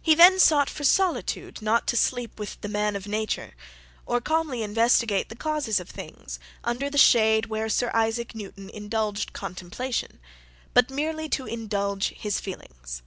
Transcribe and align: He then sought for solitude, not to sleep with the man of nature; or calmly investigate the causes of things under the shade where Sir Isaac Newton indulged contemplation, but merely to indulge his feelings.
He 0.00 0.14
then 0.14 0.38
sought 0.38 0.70
for 0.70 0.84
solitude, 0.84 1.60
not 1.60 1.88
to 1.88 1.96
sleep 1.96 2.38
with 2.38 2.60
the 2.60 2.68
man 2.68 2.94
of 2.94 3.08
nature; 3.08 3.56
or 4.06 4.20
calmly 4.20 4.62
investigate 4.62 5.28
the 5.28 5.34
causes 5.34 5.80
of 5.80 5.90
things 5.90 6.38
under 6.62 6.88
the 6.88 6.96
shade 6.98 7.46
where 7.46 7.68
Sir 7.68 7.90
Isaac 7.92 8.36
Newton 8.36 8.70
indulged 8.70 9.32
contemplation, 9.32 10.20
but 10.72 10.88
merely 10.88 11.28
to 11.30 11.46
indulge 11.46 12.10
his 12.10 12.38
feelings. 12.38 13.02